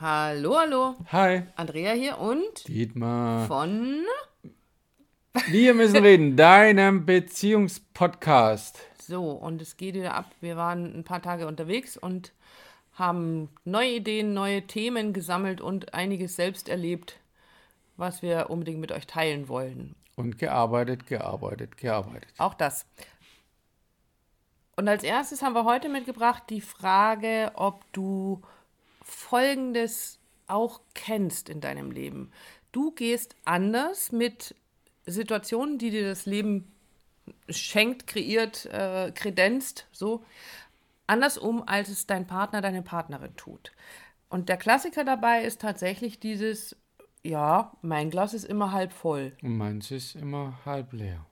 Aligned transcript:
Hallo, 0.00 0.58
hallo. 0.58 0.96
Hi. 1.12 1.44
Andrea 1.54 1.92
hier 1.92 2.18
und 2.18 2.66
Dietmar. 2.66 3.46
von. 3.46 4.04
Wir 5.46 5.72
müssen 5.72 5.98
reden, 5.98 6.36
deinem 6.36 7.06
Beziehungspodcast. 7.06 8.80
So, 8.98 9.30
und 9.30 9.62
es 9.62 9.76
geht 9.76 9.94
wieder 9.94 10.14
ab. 10.14 10.32
Wir 10.40 10.56
waren 10.56 10.92
ein 10.98 11.04
paar 11.04 11.22
Tage 11.22 11.46
unterwegs 11.46 11.96
und 11.96 12.32
haben 12.94 13.48
neue 13.64 13.92
Ideen, 13.92 14.34
neue 14.34 14.66
Themen 14.66 15.12
gesammelt 15.12 15.60
und 15.60 15.94
einiges 15.94 16.34
selbst 16.34 16.68
erlebt, 16.68 17.20
was 17.96 18.20
wir 18.20 18.50
unbedingt 18.50 18.80
mit 18.80 18.90
euch 18.90 19.06
teilen 19.06 19.46
wollen. 19.46 19.94
Und 20.16 20.38
gearbeitet, 20.38 21.06
gearbeitet, 21.06 21.76
gearbeitet. 21.76 22.28
Auch 22.38 22.54
das. 22.54 22.84
Und 24.74 24.88
als 24.88 25.04
erstes 25.04 25.40
haben 25.42 25.54
wir 25.54 25.64
heute 25.64 25.88
mitgebracht 25.88 26.42
die 26.50 26.60
Frage, 26.60 27.52
ob 27.54 27.84
du 27.92 28.42
Folgendes 29.04 30.18
auch 30.46 30.80
kennst 30.94 31.48
in 31.48 31.60
deinem 31.60 31.90
Leben. 31.90 32.32
Du 32.72 32.90
gehst 32.90 33.36
anders 33.44 34.10
mit 34.10 34.54
Situationen, 35.06 35.78
die 35.78 35.90
dir 35.90 36.06
das 36.08 36.26
Leben 36.26 36.72
schenkt, 37.48 38.06
kreiert, 38.06 38.66
äh, 38.66 39.12
kredenzt, 39.14 39.86
so 39.92 40.24
anders 41.06 41.38
um, 41.38 41.66
als 41.66 41.88
es 41.88 42.06
dein 42.06 42.26
Partner, 42.26 42.60
deine 42.60 42.82
Partnerin 42.82 43.36
tut. 43.36 43.72
Und 44.28 44.48
der 44.48 44.56
Klassiker 44.56 45.04
dabei 45.04 45.44
ist 45.44 45.60
tatsächlich 45.60 46.18
dieses, 46.18 46.76
ja, 47.22 47.72
mein 47.82 48.10
Glas 48.10 48.34
ist 48.34 48.44
immer 48.44 48.72
halb 48.72 48.92
voll. 48.92 49.36
Und 49.42 49.56
meins 49.56 49.90
ist 49.90 50.16
immer 50.16 50.58
halb 50.64 50.92
leer. 50.92 51.26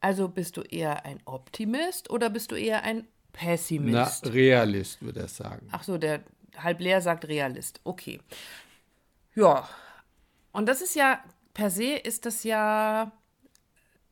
Also 0.00 0.28
bist 0.28 0.58
du 0.58 0.60
eher 0.60 1.06
ein 1.06 1.18
Optimist 1.24 2.10
oder 2.10 2.28
bist 2.28 2.52
du 2.52 2.56
eher 2.56 2.82
ein 2.82 2.98
Na, 2.98 3.06
Pessimist? 3.32 4.32
Realist, 4.32 5.02
würde 5.02 5.20
er 5.20 5.28
sagen. 5.28 5.66
Ach 5.72 5.82
so, 5.82 5.96
der 5.96 6.22
halb 6.62 6.80
leer 6.80 7.00
sagt 7.00 7.28
Realist. 7.28 7.80
Okay. 7.84 8.20
Ja. 9.34 9.68
Und 10.52 10.66
das 10.66 10.82
ist 10.82 10.94
ja, 10.94 11.20
per 11.52 11.70
se 11.70 11.94
ist 11.94 12.26
das 12.26 12.44
ja 12.44 13.10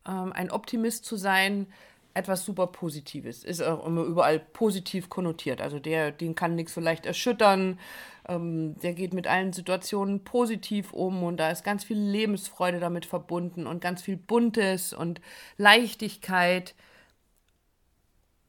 ähm, 0.07 0.33
ein 0.33 0.51
Optimist 0.51 1.05
zu 1.05 1.15
sein, 1.15 1.67
etwas 2.13 2.45
super 2.45 2.67
Positives. 2.67 3.43
Ist 3.43 3.61
auch 3.61 3.85
immer 3.85 4.03
überall 4.03 4.39
positiv 4.39 5.09
konnotiert. 5.09 5.61
Also 5.61 5.79
der, 5.79 6.11
den 6.11 6.35
kann 6.35 6.55
nichts 6.55 6.73
so 6.73 6.81
leicht 6.81 7.05
erschüttern. 7.05 7.79
Ähm, 8.27 8.79
der 8.79 8.93
geht 8.93 9.13
mit 9.13 9.27
allen 9.27 9.53
Situationen 9.53 10.23
positiv 10.23 10.93
um 10.93 11.23
und 11.23 11.37
da 11.37 11.49
ist 11.49 11.63
ganz 11.63 11.83
viel 11.83 11.97
Lebensfreude 11.97 12.79
damit 12.79 13.05
verbunden 13.05 13.67
und 13.67 13.81
ganz 13.81 14.01
viel 14.01 14.17
Buntes 14.17 14.93
und 14.93 15.21
Leichtigkeit. 15.57 16.75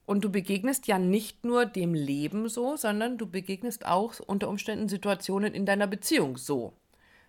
Und 0.07 0.23
du 0.23 0.31
begegnest 0.31 0.87
ja 0.87 0.99
nicht 0.99 1.45
nur 1.45 1.65
dem 1.65 1.95
Leben 1.95 2.49
so, 2.49 2.77
sondern 2.77 3.17
du 3.17 3.27
begegnest 3.27 3.87
auch 3.87 4.15
unter 4.21 4.49
Umständen 4.49 4.89
Situationen 4.89 5.55
in 5.55 5.65
deiner 5.65 5.87
Beziehung 5.87 6.37
so. 6.37 6.75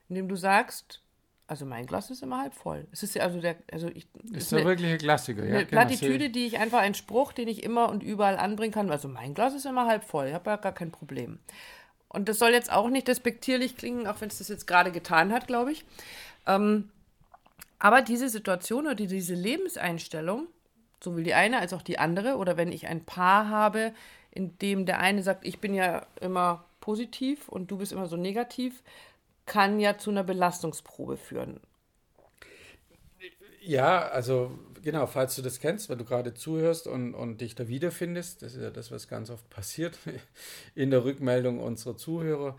Indem 0.10 0.28
du 0.28 0.36
sagst, 0.36 1.02
also 1.48 1.66
mein 1.66 1.86
Glas 1.86 2.10
ist 2.12 2.22
immer 2.22 2.40
halb 2.42 2.54
voll. 2.54 2.86
Es 2.92 3.02
ist 3.04 3.16
ja 3.16 3.24
also 3.24 3.40
der, 3.40 3.56
also 3.72 3.88
ich. 3.88 4.08
Ist 4.34 4.52
eine- 4.52 4.64
doch 4.64 4.70
wirklich 4.70 4.92
ein 4.92 4.98
Klassiker. 4.98 5.46
Ja, 5.46 5.56
eine 5.58 5.66
Plattitüde, 5.66 6.30
die 6.30 6.48
ich 6.48 6.58
einfach, 6.58 6.80
ein 6.80 6.96
Spruch, 6.96 7.32
den 7.34 7.48
ich 7.48 7.64
immer 7.64 7.90
und 7.90 8.04
überall 8.04 8.38
anbringen 8.38 8.74
kann. 8.74 8.90
Also 8.92 9.08
mein 9.08 9.34
Glas 9.34 9.54
ist 9.54 9.66
immer 9.66 9.86
halb 9.88 10.04
voll, 10.04 10.28
ich 10.28 10.34
habe 10.34 10.50
ja 10.50 10.58
gar 10.58 10.74
kein 10.74 10.92
Problem. 10.92 11.40
Und 12.10 12.28
das 12.30 12.40
soll 12.40 12.52
jetzt 12.52 12.72
auch 12.72 12.90
nicht 12.90 13.08
despektierlich 13.08 13.78
klingen, 13.78 14.08
auch 14.08 14.20
wenn 14.22 14.30
es 14.30 14.38
das 14.40 14.48
jetzt 14.48 14.68
gerade 14.68 14.92
getan 14.92 15.32
hat, 15.32 15.48
glaube 15.48 15.72
ich. 15.72 15.86
Ähm, 16.48 16.90
aber 17.80 18.02
diese 18.02 18.30
Situation 18.30 18.86
oder 18.86 18.96
diese 18.96 19.34
Lebenseinstellung, 19.34 20.48
sowohl 21.06 21.24
die 21.24 21.34
eine 21.34 21.60
als 21.60 21.74
auch 21.74 21.82
die 21.82 21.98
andere, 21.98 22.36
oder 22.36 22.58
wenn 22.58 22.72
ich 22.72 22.88
ein 22.88 23.06
Paar 23.06 23.50
habe, 23.50 23.94
in 24.32 24.58
dem 24.60 24.86
der 24.86 25.00
eine 25.00 25.24
sagt, 25.24 25.46
ich 25.48 25.60
bin 25.60 25.74
ja 25.74 26.06
immer 26.20 26.66
positiv 26.82 27.48
und 27.48 27.72
du 27.72 27.78
bist 27.78 27.94
immer 27.94 28.08
so 28.08 28.18
negativ, 28.18 28.84
kann 29.46 29.80
ja 29.80 29.98
zu 29.98 30.12
einer 30.12 30.24
Belastungsprobe 30.24 31.18
führen. 31.18 31.62
Ja, 33.62 34.08
also 34.10 34.60
genau, 34.84 35.08
falls 35.08 35.36
du 35.36 35.42
das 35.42 35.60
kennst, 35.60 35.90
wenn 35.90 35.98
du 35.98 36.06
gerade 36.06 36.34
zuhörst 36.34 36.86
und, 36.86 37.16
und 37.16 37.42
dich 37.42 37.56
da 37.56 37.68
wiederfindest, 37.68 38.44
das 38.44 38.54
ist 38.54 38.62
ja 38.62 38.70
das, 38.70 38.92
was 38.92 39.08
ganz 39.08 39.30
oft 39.30 39.50
passiert 39.50 39.98
in 40.76 40.92
der 40.92 41.04
Rückmeldung 41.04 41.60
unserer 41.60 41.98
Zuhörer, 41.98 42.58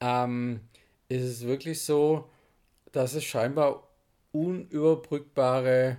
ähm, 0.00 0.60
ist 1.08 1.24
es 1.24 1.44
wirklich 1.44 1.82
so, 1.82 2.28
dass 2.92 3.14
es 3.14 3.24
scheinbar 3.24 3.88
unüberbrückbare 4.30 5.96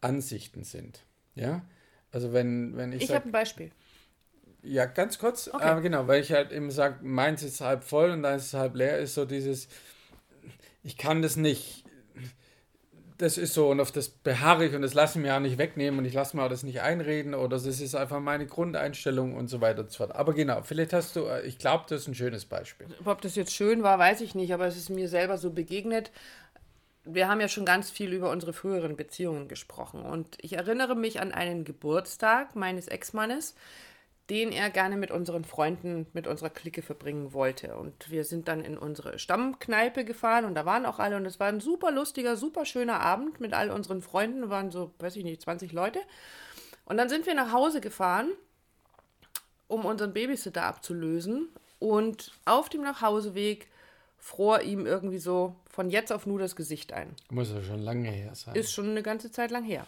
Ansichten 0.00 0.64
sind. 0.64 1.00
Ja, 1.34 1.62
also 2.12 2.32
wenn, 2.32 2.76
wenn 2.76 2.92
ich, 2.92 3.02
Ich 3.02 3.14
habe 3.14 3.28
ein 3.28 3.32
Beispiel. 3.32 3.70
ja, 4.62 4.86
ganz 4.86 5.18
kurz, 5.18 5.48
Okay. 5.52 5.78
äh, 5.78 5.80
genau, 5.82 6.06
weil 6.08 6.20
ich 6.22 6.32
halt 6.32 6.52
eben 6.52 6.70
sage, 6.70 7.04
meins 7.04 7.42
ist 7.42 7.60
halb 7.60 7.84
voll 7.84 8.10
und 8.10 8.22
deins 8.22 8.46
ist 8.46 8.54
halb 8.54 8.74
leer, 8.74 8.98
ist 8.98 9.14
so 9.14 9.24
dieses, 9.24 9.68
ich 10.82 10.96
kann 10.96 11.20
das 11.22 11.36
nicht, 11.36 11.84
das 13.18 13.38
ist 13.38 13.54
so 13.54 13.70
und 13.70 13.80
auf 13.80 13.92
das 13.92 14.08
beharre 14.10 14.66
ich 14.66 14.74
und 14.74 14.82
das 14.82 14.92
lasse 14.92 15.18
ich 15.18 15.24
mir 15.24 15.34
auch 15.34 15.40
nicht 15.40 15.56
wegnehmen 15.56 15.98
und 15.98 16.04
ich 16.04 16.12
lasse 16.12 16.36
mir 16.36 16.42
auch 16.42 16.50
das 16.50 16.62
nicht 16.62 16.82
einreden 16.82 17.34
oder 17.34 17.56
das 17.56 17.64
ist 17.66 17.94
einfach 17.94 18.20
meine 18.20 18.46
Grundeinstellung 18.46 19.34
und 19.34 19.48
so 19.48 19.60
weiter 19.62 19.80
und 19.80 19.90
so 19.90 19.98
fort. 19.98 20.14
Aber 20.14 20.34
genau, 20.34 20.62
vielleicht 20.62 20.92
hast 20.92 21.16
du, 21.16 21.24
äh, 21.24 21.40
ich 21.46 21.58
glaube, 21.58 21.84
das 21.88 22.02
ist 22.02 22.08
ein 22.08 22.14
schönes 22.14 22.44
Beispiel. 22.44 22.86
Ob 23.06 23.22
das 23.22 23.34
jetzt 23.34 23.54
schön 23.54 23.82
war, 23.82 23.98
weiß 23.98 24.20
ich 24.20 24.34
nicht, 24.34 24.52
aber 24.52 24.66
es 24.66 24.76
ist 24.76 24.90
mir 24.90 25.08
selber 25.08 25.38
so 25.38 25.50
begegnet. 25.50 26.10
Wir 27.06 27.28
haben 27.28 27.40
ja 27.40 27.48
schon 27.48 27.64
ganz 27.64 27.90
viel 27.90 28.12
über 28.12 28.30
unsere 28.30 28.52
früheren 28.52 28.96
Beziehungen 28.96 29.48
gesprochen 29.48 30.02
und 30.02 30.36
ich 30.40 30.54
erinnere 30.54 30.94
mich 30.94 31.20
an 31.20 31.32
einen 31.32 31.64
Geburtstag 31.64 32.56
meines 32.56 32.88
Ex-Mannes, 32.88 33.54
den 34.28 34.50
er 34.50 34.70
gerne 34.70 34.96
mit 34.96 35.12
unseren 35.12 35.44
Freunden, 35.44 36.06
mit 36.12 36.26
unserer 36.26 36.50
Clique 36.50 36.82
verbringen 36.82 37.32
wollte. 37.32 37.76
Und 37.76 38.10
wir 38.10 38.24
sind 38.24 38.48
dann 38.48 38.60
in 38.60 38.76
unsere 38.76 39.20
Stammkneipe 39.20 40.04
gefahren 40.04 40.44
und 40.44 40.54
da 40.54 40.66
waren 40.66 40.84
auch 40.84 40.98
alle 40.98 41.16
und 41.16 41.26
es 41.26 41.38
war 41.38 41.46
ein 41.46 41.60
super 41.60 41.92
lustiger, 41.92 42.36
super 42.36 42.64
schöner 42.64 43.00
Abend 43.00 43.40
mit 43.40 43.54
all 43.54 43.70
unseren 43.70 44.02
Freunden, 44.02 44.40
Wir 44.40 44.50
waren 44.50 44.72
so, 44.72 44.92
weiß 44.98 45.14
ich 45.14 45.24
nicht, 45.24 45.42
20 45.42 45.72
Leute. 45.72 46.00
Und 46.84 46.96
dann 46.96 47.08
sind 47.08 47.26
wir 47.26 47.34
nach 47.34 47.52
Hause 47.52 47.80
gefahren 47.80 48.30
um 49.68 49.84
unseren 49.84 50.12
Babysitter 50.12 50.64
abzulösen. 50.64 51.48
Und 51.78 52.32
auf 52.44 52.68
dem 52.68 52.82
Nachhauseweg 52.82 53.68
fror 54.18 54.62
ihm 54.62 54.86
irgendwie 54.86 55.18
so 55.18 55.54
von 55.68 55.90
jetzt 55.90 56.12
auf 56.12 56.26
nur 56.26 56.38
das 56.38 56.56
Gesicht 56.56 56.92
ein. 56.92 57.14
Muss 57.30 57.50
ja 57.50 57.62
schon 57.62 57.80
lange 57.80 58.10
her 58.10 58.34
sein. 58.34 58.54
Ist 58.54 58.72
schon 58.72 58.90
eine 58.90 59.02
ganze 59.02 59.30
Zeit 59.30 59.50
lang 59.50 59.64
her. 59.64 59.86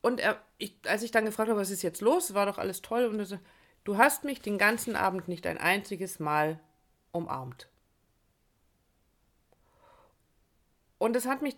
Und 0.00 0.20
er, 0.20 0.40
ich, 0.58 0.76
als 0.86 1.02
ich 1.02 1.10
dann 1.10 1.24
gefragt 1.24 1.48
habe, 1.48 1.60
was 1.60 1.70
ist 1.70 1.82
jetzt 1.82 2.00
los, 2.00 2.34
war 2.34 2.46
doch 2.46 2.58
alles 2.58 2.82
toll. 2.82 3.04
Und 3.04 3.18
er 3.18 3.26
so, 3.26 3.38
du 3.84 3.96
hast 3.96 4.24
mich 4.24 4.40
den 4.40 4.58
ganzen 4.58 4.96
Abend 4.96 5.28
nicht 5.28 5.46
ein 5.46 5.58
einziges 5.58 6.18
Mal 6.18 6.60
umarmt. 7.12 7.68
Und 10.98 11.14
das 11.14 11.26
hat 11.26 11.42
mich 11.42 11.56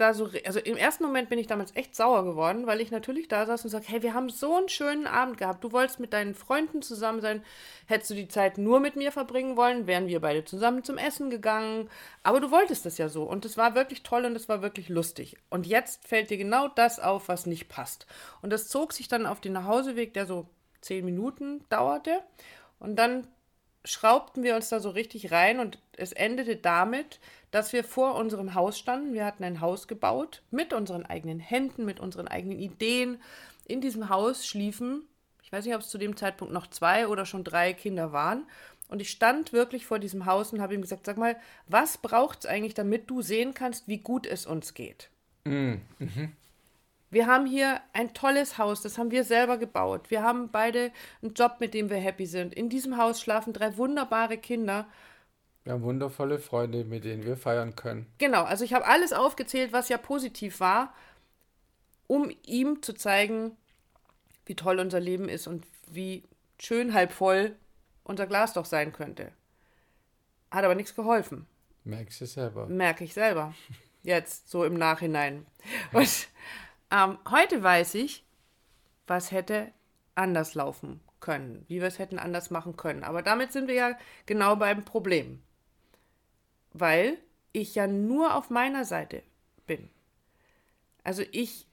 da 0.00 0.14
so, 0.14 0.30
also 0.44 0.58
im 0.60 0.76
ersten 0.76 1.04
Moment 1.04 1.28
bin 1.28 1.38
ich 1.38 1.46
damals 1.46 1.74
echt 1.76 1.94
sauer 1.94 2.24
geworden, 2.24 2.66
weil 2.66 2.80
ich 2.80 2.90
natürlich 2.90 3.28
da 3.28 3.46
saß 3.46 3.64
und 3.64 3.70
sage, 3.70 3.84
hey, 3.88 4.02
wir 4.02 4.14
haben 4.14 4.30
so 4.30 4.56
einen 4.56 4.68
schönen 4.68 5.06
Abend 5.06 5.38
gehabt. 5.38 5.62
Du 5.62 5.72
wolltest 5.72 6.00
mit 6.00 6.12
deinen 6.12 6.34
Freunden 6.34 6.82
zusammen 6.82 7.20
sein. 7.20 7.42
Hättest 7.86 8.10
du 8.10 8.14
die 8.14 8.28
Zeit 8.28 8.58
nur 8.58 8.80
mit 8.80 8.96
mir 8.96 9.12
verbringen 9.12 9.56
wollen, 9.56 9.86
wären 9.86 10.06
wir 10.06 10.20
beide 10.20 10.44
zusammen 10.44 10.84
zum 10.84 10.98
Essen 10.98 11.30
gegangen. 11.30 11.90
Aber 12.22 12.40
du 12.40 12.50
wolltest 12.50 12.86
das 12.86 12.98
ja 12.98 13.08
so. 13.08 13.24
Und 13.24 13.44
es 13.44 13.56
war 13.56 13.74
wirklich 13.74 14.02
toll 14.02 14.24
und 14.24 14.36
es 14.36 14.48
war 14.48 14.62
wirklich 14.62 14.88
lustig. 14.88 15.36
Und 15.50 15.66
jetzt 15.66 16.06
fällt 16.06 16.30
dir 16.30 16.38
genau 16.38 16.68
das 16.68 16.98
auf, 16.98 17.28
was 17.28 17.46
nicht 17.46 17.68
passt. 17.68 18.06
Und 18.42 18.50
das 18.50 18.68
zog 18.68 18.92
sich 18.92 19.08
dann 19.08 19.26
auf 19.26 19.40
den 19.40 19.52
Nachhauseweg, 19.52 20.14
der 20.14 20.26
so 20.26 20.48
zehn 20.80 21.04
Minuten 21.04 21.64
dauerte. 21.68 22.22
Und 22.78 22.96
dann 22.96 23.26
schraubten 23.84 24.42
wir 24.42 24.56
uns 24.56 24.68
da 24.68 24.80
so 24.80 24.90
richtig 24.90 25.32
rein 25.32 25.60
und 25.60 25.78
es 25.96 26.12
endete 26.12 26.56
damit, 26.56 27.18
dass 27.50 27.72
wir 27.72 27.84
vor 27.84 28.14
unserem 28.14 28.54
Haus 28.54 28.78
standen. 28.78 29.12
Wir 29.14 29.24
hatten 29.24 29.44
ein 29.44 29.60
Haus 29.60 29.88
gebaut 29.88 30.42
mit 30.50 30.72
unseren 30.72 31.06
eigenen 31.06 31.40
Händen, 31.40 31.84
mit 31.84 32.00
unseren 32.00 32.28
eigenen 32.28 32.58
Ideen. 32.58 33.20
In 33.66 33.80
diesem 33.80 34.08
Haus 34.08 34.46
schliefen, 34.46 35.04
ich 35.42 35.52
weiß 35.52 35.64
nicht, 35.64 35.74
ob 35.74 35.80
es 35.80 35.88
zu 35.88 35.98
dem 35.98 36.16
Zeitpunkt 36.16 36.52
noch 36.52 36.66
zwei 36.68 37.08
oder 37.08 37.26
schon 37.26 37.44
drei 37.44 37.72
Kinder 37.72 38.12
waren. 38.12 38.46
Und 38.88 39.00
ich 39.00 39.10
stand 39.10 39.52
wirklich 39.52 39.86
vor 39.86 39.98
diesem 39.98 40.26
Haus 40.26 40.52
und 40.52 40.60
habe 40.60 40.74
ihm 40.74 40.82
gesagt, 40.82 41.06
sag 41.06 41.16
mal, 41.16 41.36
was 41.66 41.98
braucht 41.98 42.40
es 42.40 42.46
eigentlich, 42.46 42.74
damit 42.74 43.08
du 43.08 43.22
sehen 43.22 43.54
kannst, 43.54 43.88
wie 43.88 43.98
gut 43.98 44.26
es 44.26 44.46
uns 44.46 44.74
geht? 44.74 45.10
Wir 47.10 47.26
haben 47.26 47.44
hier 47.44 47.80
ein 47.92 48.14
tolles 48.14 48.56
Haus, 48.56 48.82
das 48.82 48.96
haben 48.96 49.10
wir 49.10 49.24
selber 49.24 49.58
gebaut. 49.58 50.10
Wir 50.10 50.22
haben 50.22 50.50
beide 50.50 50.92
einen 51.22 51.34
Job, 51.34 51.56
mit 51.58 51.74
dem 51.74 51.90
wir 51.90 51.96
happy 51.96 52.26
sind. 52.26 52.54
In 52.54 52.68
diesem 52.68 52.96
Haus 52.96 53.20
schlafen 53.20 53.52
drei 53.52 53.76
wunderbare 53.76 54.38
Kinder. 54.38 54.86
Wir 55.64 55.72
haben 55.72 55.82
wundervolle 55.82 56.38
Freunde, 56.38 56.84
mit 56.84 57.04
denen 57.04 57.24
wir 57.24 57.36
feiern 57.36 57.74
können. 57.74 58.06
Genau, 58.18 58.44
also 58.44 58.64
ich 58.64 58.74
habe 58.74 58.86
alles 58.86 59.12
aufgezählt, 59.12 59.72
was 59.72 59.88
ja 59.88 59.98
positiv 59.98 60.60
war, 60.60 60.94
um 62.06 62.30
ihm 62.46 62.80
zu 62.82 62.92
zeigen, 62.92 63.56
wie 64.46 64.54
toll 64.54 64.78
unser 64.78 65.00
Leben 65.00 65.28
ist 65.28 65.46
und 65.46 65.66
wie 65.90 66.24
schön 66.60 66.94
halb 66.94 67.12
voll 67.12 67.56
unser 68.04 68.26
Glas 68.26 68.52
doch 68.52 68.64
sein 68.64 68.92
könnte. 68.92 69.32
Hat 70.50 70.64
aber 70.64 70.74
nichts 70.74 70.94
geholfen. 70.94 71.46
Merkst 71.84 72.20
du 72.20 72.26
selber. 72.26 72.66
Merke 72.66 73.04
ich 73.04 73.14
selber. 73.14 73.54
Jetzt, 74.02 74.48
so 74.48 74.64
im 74.64 74.74
Nachhinein. 74.74 75.46
Und 75.92 76.28
ähm, 76.90 77.18
heute 77.30 77.62
weiß 77.62 77.94
ich, 77.94 78.24
was 79.06 79.30
hätte 79.30 79.72
anders 80.14 80.54
laufen 80.54 81.00
können, 81.20 81.64
wie 81.68 81.80
wir 81.80 81.88
es 81.88 81.98
hätten 81.98 82.18
anders 82.18 82.50
machen 82.50 82.76
können. 82.76 83.04
Aber 83.04 83.22
damit 83.22 83.52
sind 83.52 83.68
wir 83.68 83.74
ja 83.74 83.98
genau 84.26 84.56
beim 84.56 84.84
Problem. 84.84 85.42
Weil 86.72 87.18
ich 87.52 87.74
ja 87.74 87.86
nur 87.86 88.34
auf 88.34 88.50
meiner 88.50 88.84
Seite 88.84 89.22
bin. 89.66 89.90
Also 91.02 91.22
ich 91.32 91.66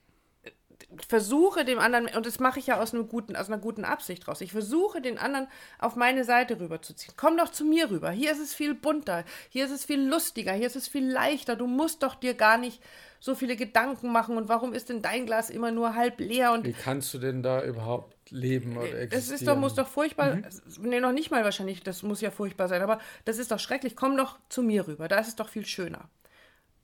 versuche 1.07 1.65
dem 1.65 1.79
anderen, 1.79 2.07
und 2.15 2.25
das 2.25 2.39
mache 2.39 2.59
ich 2.59 2.67
ja 2.67 2.79
aus, 2.79 2.93
einem 2.93 3.07
guten, 3.07 3.35
aus 3.35 3.47
einer 3.47 3.57
guten 3.57 3.83
Absicht 3.83 4.27
raus, 4.27 4.41
ich 4.41 4.51
versuche 4.51 5.01
den 5.01 5.17
anderen 5.17 5.47
auf 5.79 5.95
meine 5.95 6.23
Seite 6.23 6.59
rüberzuziehen. 6.59 7.13
Komm 7.17 7.37
doch 7.37 7.49
zu 7.49 7.65
mir 7.65 7.89
rüber. 7.89 8.11
Hier 8.11 8.31
ist 8.31 8.39
es 8.39 8.53
viel 8.53 8.73
bunter, 8.73 9.23
hier 9.49 9.65
ist 9.65 9.71
es 9.71 9.85
viel 9.85 10.01
lustiger, 10.01 10.53
hier 10.53 10.67
ist 10.67 10.75
es 10.75 10.87
viel 10.87 11.09
leichter. 11.09 11.55
Du 11.55 11.67
musst 11.67 12.03
doch 12.03 12.15
dir 12.15 12.33
gar 12.33 12.57
nicht 12.57 12.81
so 13.19 13.35
viele 13.35 13.55
Gedanken 13.55 14.11
machen. 14.11 14.37
Und 14.37 14.49
warum 14.49 14.73
ist 14.73 14.89
denn 14.89 15.01
dein 15.01 15.25
Glas 15.25 15.49
immer 15.49 15.71
nur 15.71 15.95
halb 15.95 16.19
leer? 16.19 16.51
Und 16.53 16.65
Wie 16.65 16.73
kannst 16.73 17.13
du 17.13 17.17
denn 17.17 17.43
da 17.43 17.63
überhaupt 17.63 18.31
leben 18.31 18.77
oder 18.77 18.99
existieren? 18.99 19.09
Das 19.11 19.29
ist 19.29 19.47
doch, 19.47 19.57
muss 19.57 19.75
doch 19.75 19.87
furchtbar, 19.87 20.35
mhm. 20.35 20.43
nee, 20.81 20.99
noch 20.99 21.11
nicht 21.11 21.31
mal 21.31 21.43
wahrscheinlich, 21.43 21.83
das 21.83 22.03
muss 22.03 22.21
ja 22.21 22.31
furchtbar 22.31 22.67
sein, 22.67 22.81
aber 22.81 22.99
das 23.25 23.37
ist 23.37 23.51
doch 23.51 23.59
schrecklich. 23.59 23.95
Komm 23.95 24.17
doch 24.17 24.37
zu 24.49 24.61
mir 24.61 24.87
rüber, 24.87 25.07
da 25.07 25.19
ist 25.19 25.29
es 25.29 25.35
doch 25.35 25.49
viel 25.49 25.65
schöner. 25.65 26.09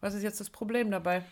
Was 0.01 0.13
ist 0.13 0.23
jetzt 0.23 0.39
das 0.39 0.49
Problem 0.49 0.91
dabei? 0.91 1.23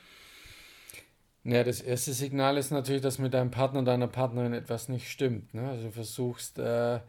Ja, 1.43 1.63
das 1.63 1.81
erste 1.81 2.13
Signal 2.13 2.57
ist 2.57 2.71
natürlich, 2.71 3.01
dass 3.01 3.17
mit 3.17 3.33
deinem 3.33 3.51
Partner, 3.51 3.83
deiner 3.83 4.07
Partnerin 4.07 4.53
etwas 4.53 4.89
nicht 4.89 5.09
stimmt. 5.09 5.53
Ne? 5.53 5.69
Also 5.69 5.85
du 5.85 5.91
versuchst 5.91 6.59
äh, 6.59 6.99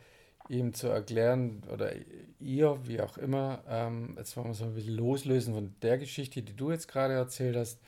ihm 0.48 0.74
zu 0.74 0.88
erklären 0.88 1.62
oder 1.72 1.92
ihr, 2.40 2.78
wie 2.84 3.00
auch 3.00 3.16
immer, 3.18 3.62
ähm, 3.68 4.14
jetzt 4.18 4.36
wollen 4.36 4.48
wir 4.48 4.54
so 4.54 4.64
ein 4.64 4.74
bisschen 4.74 4.96
loslösen 4.96 5.54
von 5.54 5.74
der 5.82 5.98
Geschichte, 5.98 6.42
die 6.42 6.56
du 6.56 6.70
jetzt 6.70 6.88
gerade 6.88 7.14
erzählt 7.14 7.56
hast, 7.56 7.80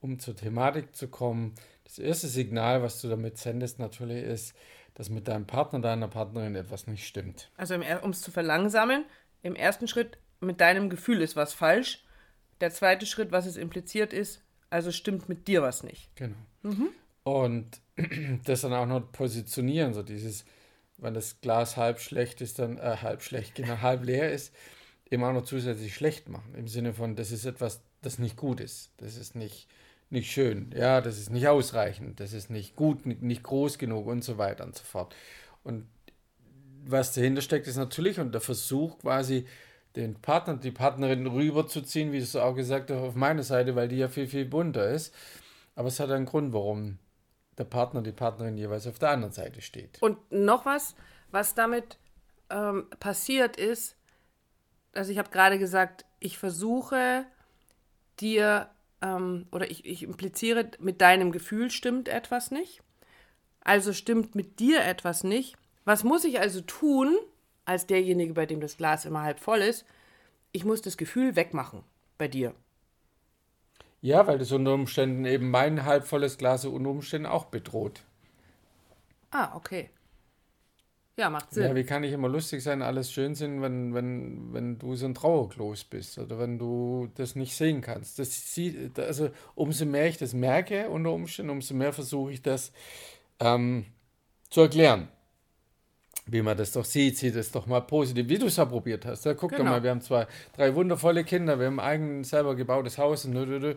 um 0.00 0.18
zur 0.18 0.36
Thematik 0.36 0.94
zu 0.94 1.08
kommen. 1.08 1.54
Das 1.84 1.98
erste 1.98 2.28
Signal, 2.28 2.82
was 2.82 3.00
du 3.00 3.08
damit 3.08 3.38
sendest, 3.38 3.78
natürlich 3.78 4.24
ist, 4.24 4.54
dass 4.94 5.08
mit 5.10 5.28
deinem 5.28 5.46
Partner, 5.46 5.80
deiner 5.80 6.08
Partnerin 6.08 6.56
etwas 6.56 6.86
nicht 6.86 7.06
stimmt. 7.06 7.50
Also 7.56 7.74
um 7.74 8.10
es 8.10 8.20
zu 8.20 8.30
verlangsamen, 8.30 9.04
im 9.42 9.54
ersten 9.54 9.88
Schritt 9.88 10.18
mit 10.40 10.60
deinem 10.60 10.90
Gefühl 10.90 11.22
ist 11.22 11.36
was 11.36 11.52
falsch. 11.52 12.04
Der 12.60 12.70
zweite 12.70 13.06
Schritt, 13.06 13.32
was 13.32 13.46
es 13.46 13.56
impliziert 13.56 14.12
ist, 14.12 14.42
also 14.68 14.92
stimmt 14.92 15.28
mit 15.28 15.48
dir 15.48 15.62
was 15.62 15.82
nicht. 15.82 16.14
Genau. 16.16 16.36
Mhm. 16.62 16.88
Und 17.22 17.80
das 18.44 18.62
dann 18.62 18.72
auch 18.72 18.86
noch 18.86 19.12
positionieren, 19.12 19.94
so 19.94 20.02
dieses, 20.02 20.44
wenn 21.00 21.14
das 21.14 21.40
Glas 21.40 21.76
halb 21.76 22.00
schlecht 22.00 22.40
ist, 22.40 22.58
dann 22.58 22.78
äh, 22.78 22.96
halb 23.02 23.22
schlecht, 23.22 23.54
genau, 23.54 23.78
halb 23.82 24.04
leer 24.04 24.32
ist, 24.32 24.54
immer 25.08 25.28
auch 25.28 25.32
noch 25.32 25.44
zusätzlich 25.44 25.94
schlecht 25.94 26.28
machen. 26.28 26.54
Im 26.54 26.68
Sinne 26.68 26.92
von, 26.92 27.16
das 27.16 27.32
ist 27.32 27.44
etwas, 27.44 27.82
das 28.02 28.18
nicht 28.18 28.36
gut 28.36 28.60
ist. 28.60 28.92
Das 28.98 29.16
ist 29.16 29.34
nicht, 29.34 29.68
nicht 30.08 30.30
schön. 30.30 30.72
Ja, 30.76 31.00
das 31.00 31.18
ist 31.18 31.30
nicht 31.30 31.48
ausreichend. 31.48 32.20
Das 32.20 32.32
ist 32.32 32.50
nicht 32.50 32.76
gut, 32.76 33.06
nicht, 33.06 33.22
nicht 33.22 33.42
groß 33.42 33.78
genug 33.78 34.06
und 34.06 34.22
so 34.22 34.38
weiter 34.38 34.64
und 34.64 34.76
so 34.76 34.84
fort. 34.84 35.14
Und 35.64 35.86
was 36.84 37.12
dahinter 37.12 37.42
steckt, 37.42 37.66
ist 37.66 37.76
natürlich 37.76 38.20
und 38.20 38.32
der 38.32 38.40
Versuch 38.40 38.98
quasi, 38.98 39.46
den 39.96 40.14
Partner, 40.14 40.56
die 40.56 40.70
Partnerin 40.70 41.26
rüberzuziehen, 41.26 42.12
wie 42.12 42.18
du 42.18 42.22
es 42.22 42.36
auch 42.36 42.54
gesagt 42.54 42.90
hast, 42.90 42.98
auf 42.98 43.14
meine 43.14 43.42
Seite, 43.42 43.74
weil 43.74 43.88
die 43.88 43.96
ja 43.96 44.08
viel, 44.08 44.28
viel 44.28 44.44
bunter 44.44 44.88
ist. 44.88 45.12
Aber 45.74 45.88
es 45.88 45.98
hat 45.98 46.10
einen 46.10 46.26
Grund, 46.26 46.52
warum 46.52 46.98
der 47.60 47.66
Partner, 47.66 48.02
die 48.02 48.12
Partnerin 48.12 48.56
jeweils 48.56 48.86
auf 48.86 48.98
der 48.98 49.10
anderen 49.10 49.32
Seite 49.32 49.62
steht. 49.62 50.02
Und 50.02 50.18
noch 50.32 50.66
was, 50.66 50.96
was 51.30 51.54
damit 51.54 51.98
ähm, 52.50 52.88
passiert 52.98 53.56
ist, 53.56 53.96
also 54.92 55.12
ich 55.12 55.18
habe 55.18 55.30
gerade 55.30 55.58
gesagt, 55.58 56.04
ich 56.18 56.38
versuche 56.38 57.24
dir 58.18 58.68
ähm, 59.02 59.46
oder 59.52 59.70
ich, 59.70 59.84
ich 59.84 60.02
impliziere, 60.02 60.70
mit 60.80 61.00
deinem 61.00 61.30
Gefühl 61.30 61.70
stimmt 61.70 62.08
etwas 62.08 62.50
nicht. 62.50 62.82
Also 63.60 63.92
stimmt 63.92 64.34
mit 64.34 64.58
dir 64.58 64.82
etwas 64.84 65.22
nicht. 65.22 65.56
Was 65.84 66.02
muss 66.02 66.24
ich 66.24 66.40
also 66.40 66.60
tun, 66.62 67.16
als 67.64 67.86
derjenige, 67.86 68.34
bei 68.34 68.46
dem 68.46 68.60
das 68.60 68.76
Glas 68.76 69.04
immer 69.04 69.22
halb 69.22 69.38
voll 69.38 69.60
ist. 69.60 69.84
Ich 70.52 70.64
muss 70.64 70.82
das 70.82 70.96
Gefühl 70.96 71.36
wegmachen 71.36 71.84
bei 72.18 72.26
dir. 72.26 72.54
Ja, 74.02 74.26
weil 74.26 74.38
das 74.38 74.52
unter 74.52 74.72
Umständen 74.72 75.24
eben 75.26 75.50
mein 75.50 75.84
halb 75.84 76.06
volles 76.06 76.38
Glas 76.38 76.64
unter 76.64 76.90
Umständen 76.90 77.26
auch 77.26 77.46
bedroht. 77.46 78.02
Ah, 79.30 79.54
okay. 79.54 79.90
Ja, 81.16 81.28
macht 81.28 81.52
Sinn. 81.52 81.64
Ja, 81.64 81.74
wie 81.74 81.84
kann 81.84 82.02
ich 82.02 82.12
immer 82.12 82.30
lustig 82.30 82.62
sein, 82.62 82.80
alles 82.80 83.12
schön 83.12 83.34
sind, 83.34 83.60
wenn, 83.60 83.92
wenn, 83.92 84.54
wenn 84.54 84.78
du 84.78 84.96
so 84.96 85.04
ein 85.04 85.14
Trauerklos 85.14 85.84
bist 85.84 86.18
oder 86.18 86.38
wenn 86.38 86.58
du 86.58 87.10
das 87.14 87.34
nicht 87.36 87.54
sehen 87.54 87.82
kannst. 87.82 88.18
Das 88.18 88.54
sieht, 88.54 88.98
also 88.98 89.30
umso 89.54 89.84
mehr 89.84 90.06
ich 90.08 90.16
das 90.16 90.32
merke 90.32 90.88
unter 90.88 91.12
Umständen, 91.12 91.50
umso 91.50 91.74
mehr 91.74 91.92
versuche 91.92 92.32
ich 92.32 92.40
das 92.40 92.72
ähm, 93.38 93.84
zu 94.48 94.62
erklären 94.62 95.08
wie 96.30 96.42
man 96.42 96.56
das 96.56 96.72
doch 96.72 96.84
sieht, 96.84 97.18
sieht 97.18 97.34
es 97.34 97.50
doch 97.50 97.66
mal 97.66 97.80
positiv, 97.80 98.28
wie 98.28 98.38
du 98.38 98.46
es 98.46 98.56
ja 98.56 98.64
probiert 98.64 99.04
hast. 99.06 99.24
Ja, 99.24 99.34
guck 99.34 99.50
genau. 99.50 99.64
doch 99.64 99.70
mal, 99.70 99.82
wir 99.82 99.90
haben 99.90 100.00
zwei, 100.00 100.26
drei 100.56 100.74
wundervolle 100.74 101.24
Kinder, 101.24 101.58
wir 101.58 101.66
haben 101.66 101.80
ein 101.80 101.86
eigen 101.86 102.24
selber 102.24 102.54
gebautes 102.54 102.98
Haus, 102.98 103.24
und, 103.24 103.76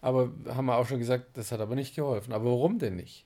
aber 0.00 0.30
haben 0.48 0.66
wir 0.66 0.76
auch 0.76 0.86
schon 0.86 0.98
gesagt, 0.98 1.36
das 1.36 1.50
hat 1.50 1.60
aber 1.60 1.74
nicht 1.74 1.94
geholfen. 1.94 2.32
Aber 2.32 2.44
warum 2.46 2.78
denn 2.78 2.96
nicht? 2.96 3.24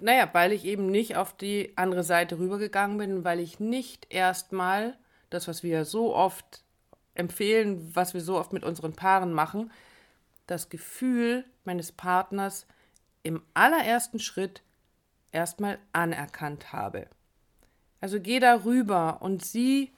Naja, 0.00 0.28
weil 0.32 0.52
ich 0.52 0.64
eben 0.64 0.90
nicht 0.90 1.16
auf 1.16 1.36
die 1.36 1.72
andere 1.76 2.04
Seite 2.04 2.38
rübergegangen 2.38 2.98
bin, 2.98 3.24
weil 3.24 3.40
ich 3.40 3.60
nicht 3.60 4.12
erstmal 4.12 4.96
das, 5.30 5.48
was 5.48 5.62
wir 5.62 5.84
so 5.84 6.14
oft 6.14 6.62
empfehlen, 7.14 7.90
was 7.94 8.14
wir 8.14 8.20
so 8.20 8.38
oft 8.38 8.52
mit 8.52 8.62
unseren 8.62 8.92
Paaren 8.92 9.32
machen, 9.32 9.72
das 10.46 10.68
Gefühl 10.68 11.44
meines 11.64 11.92
Partners 11.92 12.66
im 13.22 13.42
allerersten 13.54 14.20
Schritt 14.20 14.62
erstmal 15.32 15.78
anerkannt 15.92 16.72
habe. 16.72 17.08
Also 18.06 18.20
geh 18.20 18.38
darüber 18.38 19.18
und 19.20 19.44
sieh 19.44 19.90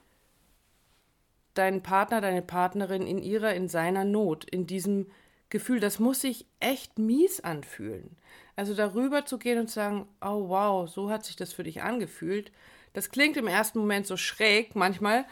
deinen 1.53 1.83
Partner, 1.83 2.23
deine 2.23 2.41
Partnerin 2.41 3.07
in 3.07 3.19
ihrer, 3.19 3.53
in 3.53 3.69
seiner 3.69 4.05
Not, 4.05 4.47
in 4.47 4.67
diesem 4.67 5.11
Gefühl. 5.51 5.79
Das 5.79 5.99
muss 5.99 6.23
sich 6.23 6.47
echt 6.59 6.99
mies 6.99 7.41
anfühlen. 7.41 8.17
Also 8.57 8.73
darüber 8.73 9.27
zu 9.27 9.37
gehen 9.37 9.59
und 9.59 9.69
zu 9.69 9.75
sagen, 9.75 10.09
oh 10.23 10.49
wow, 10.49 10.89
so 10.89 11.11
hat 11.11 11.27
sich 11.27 11.37
das 11.37 11.53
für 11.53 11.65
dich 11.65 11.83
angefühlt. 11.83 12.51
Das 12.95 13.11
klingt 13.11 13.37
im 13.37 13.47
ersten 13.47 13.79
Moment 13.81 14.07
so 14.07 14.17
schräg 14.17 14.75
manchmal, 14.75 15.27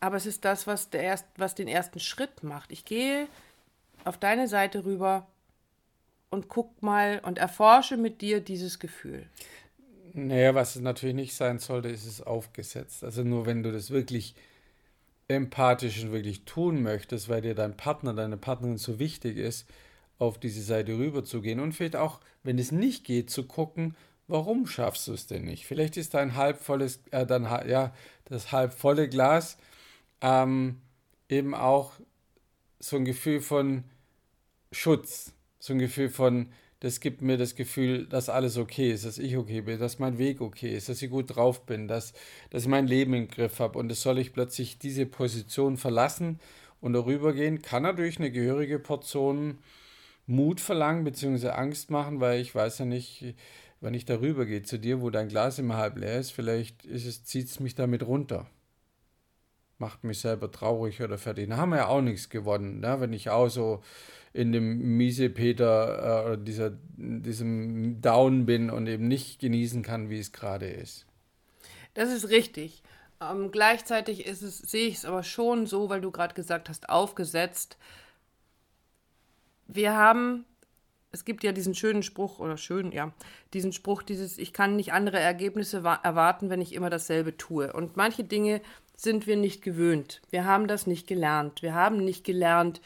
aber 0.00 0.16
es 0.16 0.24
ist 0.24 0.46
das, 0.46 0.66
was, 0.66 0.88
der 0.88 1.02
erst, 1.02 1.26
was 1.36 1.54
den 1.54 1.68
ersten 1.68 2.00
Schritt 2.00 2.42
macht. 2.42 2.72
Ich 2.72 2.86
gehe 2.86 3.28
auf 4.06 4.16
deine 4.16 4.48
Seite 4.48 4.86
rüber 4.86 5.26
und 6.30 6.48
guck 6.48 6.82
mal 6.82 7.20
und 7.24 7.36
erforsche 7.36 7.98
mit 7.98 8.22
dir 8.22 8.40
dieses 8.40 8.78
Gefühl. 8.78 9.26
Naja, 10.26 10.54
was 10.54 10.76
es 10.76 10.82
natürlich 10.82 11.14
nicht 11.14 11.34
sein 11.34 11.58
sollte, 11.58 11.88
ist 11.88 12.06
es 12.06 12.20
aufgesetzt. 12.20 13.04
Also 13.04 13.22
nur 13.22 13.46
wenn 13.46 13.62
du 13.62 13.72
das 13.72 13.90
wirklich 13.90 14.34
empathisch 15.28 16.02
und 16.02 16.12
wirklich 16.12 16.44
tun 16.44 16.82
möchtest, 16.82 17.28
weil 17.28 17.42
dir 17.42 17.54
dein 17.54 17.76
Partner, 17.76 18.14
deine 18.14 18.36
Partnerin 18.36 18.78
so 18.78 18.98
wichtig 18.98 19.36
ist, 19.36 19.68
auf 20.18 20.38
diese 20.38 20.62
Seite 20.62 20.96
rüber 20.98 21.24
zu 21.24 21.40
gehen 21.40 21.60
und 21.60 21.72
vielleicht 21.72 21.96
auch, 21.96 22.20
wenn 22.42 22.58
es 22.58 22.72
nicht 22.72 23.04
geht, 23.04 23.30
zu 23.30 23.44
gucken, 23.44 23.94
warum 24.26 24.66
schaffst 24.66 25.06
du 25.06 25.12
es 25.12 25.26
denn 25.26 25.44
nicht? 25.44 25.66
Vielleicht 25.66 25.96
ist 25.96 26.14
dein 26.14 26.34
halbvolles, 26.34 27.00
äh, 27.10 27.24
dann, 27.24 27.44
ja, 27.68 27.94
das 28.24 28.50
halbvolle 28.50 29.08
Glas 29.08 29.58
ähm, 30.20 30.80
eben 31.28 31.54
auch 31.54 31.92
so 32.80 32.96
ein 32.96 33.04
Gefühl 33.04 33.40
von 33.40 33.84
Schutz, 34.72 35.32
so 35.58 35.72
ein 35.72 35.78
Gefühl 35.78 36.08
von, 36.08 36.48
das 36.80 37.00
gibt 37.00 37.22
mir 37.22 37.36
das 37.36 37.56
Gefühl, 37.56 38.06
dass 38.06 38.28
alles 38.28 38.56
okay 38.56 38.92
ist, 38.92 39.04
dass 39.04 39.18
ich 39.18 39.36
okay 39.36 39.62
bin, 39.62 39.80
dass 39.80 39.98
mein 39.98 40.18
Weg 40.18 40.40
okay 40.40 40.76
ist, 40.76 40.88
dass 40.88 41.02
ich 41.02 41.10
gut 41.10 41.34
drauf 41.34 41.66
bin, 41.66 41.88
dass, 41.88 42.12
dass 42.50 42.62
ich 42.62 42.68
mein 42.68 42.86
Leben 42.86 43.14
im 43.14 43.28
Griff 43.28 43.58
habe. 43.58 43.78
Und 43.78 43.90
es 43.90 44.02
soll 44.02 44.18
ich 44.18 44.32
plötzlich 44.32 44.78
diese 44.78 45.04
Position 45.04 45.76
verlassen 45.76 46.38
und 46.80 46.92
darüber 46.92 47.32
gehen, 47.32 47.62
kann 47.62 47.82
natürlich 47.82 48.18
eine 48.18 48.30
gehörige 48.30 48.78
Portion 48.78 49.58
Mut 50.26 50.60
verlangen 50.60 51.04
bzw. 51.04 51.48
Angst 51.48 51.90
machen, 51.90 52.20
weil 52.20 52.40
ich 52.40 52.54
weiß 52.54 52.78
ja 52.78 52.84
nicht, 52.84 53.34
wenn 53.80 53.94
ich 53.94 54.04
darüber 54.04 54.46
gehe 54.46 54.62
zu 54.62 54.78
dir, 54.78 55.00
wo 55.00 55.10
dein 55.10 55.28
Glas 55.28 55.58
immer 55.58 55.78
halb 55.78 55.98
leer 55.98 56.20
ist, 56.20 56.30
vielleicht 56.30 56.82
zieht 56.82 57.46
es 57.46 57.60
mich 57.60 57.74
damit 57.74 58.06
runter. 58.06 58.46
Macht 59.78 60.04
mich 60.04 60.20
selber 60.20 60.50
traurig 60.50 61.00
oder 61.02 61.18
fertig. 61.18 61.48
Da 61.48 61.56
haben 61.56 61.70
wir 61.70 61.78
ja 61.78 61.86
auch 61.86 62.00
nichts 62.00 62.28
gewonnen, 62.28 62.80
ne? 62.80 63.00
wenn 63.00 63.12
ich 63.12 63.30
auch 63.30 63.48
so 63.48 63.82
in 64.32 64.52
dem 64.52 64.96
Miesepeter, 64.96 66.32
äh, 66.32 66.38
dieser, 66.38 66.72
diesem 66.96 68.00
Down 68.00 68.46
bin 68.46 68.70
und 68.70 68.86
eben 68.86 69.08
nicht 69.08 69.40
genießen 69.40 69.82
kann, 69.82 70.10
wie 70.10 70.18
es 70.18 70.32
gerade 70.32 70.68
ist. 70.68 71.06
Das 71.94 72.12
ist 72.12 72.28
richtig. 72.28 72.82
Ähm, 73.20 73.50
gleichzeitig 73.50 74.26
ist 74.26 74.42
es, 74.42 74.58
sehe 74.58 74.88
ich 74.88 74.96
es 74.96 75.04
aber 75.04 75.22
schon 75.22 75.66
so, 75.66 75.88
weil 75.88 76.00
du 76.00 76.10
gerade 76.10 76.34
gesagt 76.34 76.68
hast, 76.68 76.88
aufgesetzt. 76.88 77.76
Wir 79.66 79.96
haben, 79.96 80.44
es 81.10 81.24
gibt 81.24 81.42
ja 81.42 81.52
diesen 81.52 81.74
schönen 81.74 82.02
Spruch, 82.02 82.38
oder 82.38 82.56
schön, 82.56 82.92
ja, 82.92 83.12
diesen 83.54 83.72
Spruch, 83.72 84.02
dieses, 84.02 84.38
ich 84.38 84.52
kann 84.52 84.76
nicht 84.76 84.92
andere 84.92 85.18
Ergebnisse 85.18 85.78
erwarten, 85.78 86.48
wenn 86.50 86.60
ich 86.60 86.74
immer 86.74 86.90
dasselbe 86.90 87.36
tue. 87.36 87.72
Und 87.72 87.96
manche 87.96 88.24
Dinge 88.24 88.60
sind 89.00 89.28
wir 89.28 89.36
nicht 89.36 89.62
gewöhnt. 89.62 90.20
Wir 90.30 90.44
haben 90.44 90.66
das 90.66 90.86
nicht 90.86 91.06
gelernt. 91.06 91.62
Wir 91.62 91.74
haben 91.74 92.04
nicht 92.04 92.24
gelernt, 92.24 92.80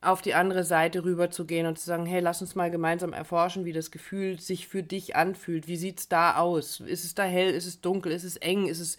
auf 0.00 0.20
die 0.20 0.34
andere 0.34 0.64
Seite 0.64 1.04
rüber 1.04 1.30
zu 1.30 1.46
gehen 1.46 1.66
und 1.66 1.78
zu 1.78 1.86
sagen, 1.86 2.04
hey, 2.04 2.20
lass 2.20 2.40
uns 2.40 2.54
mal 2.54 2.70
gemeinsam 2.70 3.12
erforschen, 3.12 3.64
wie 3.64 3.72
das 3.72 3.90
Gefühl 3.90 4.40
sich 4.40 4.68
für 4.68 4.82
dich 4.82 5.16
anfühlt. 5.16 5.68
Wie 5.68 5.76
sieht 5.76 6.00
es 6.00 6.08
da 6.08 6.36
aus? 6.36 6.80
Ist 6.80 7.04
es 7.04 7.14
da 7.14 7.22
hell? 7.22 7.52
Ist 7.52 7.66
es 7.66 7.80
dunkel? 7.80 8.12
Ist 8.12 8.24
es 8.24 8.36
eng? 8.36 8.66
Ist 8.66 8.80
es 8.80 8.96